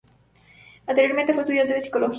[0.87, 2.09] Anteriormente fue estudiante de psicología.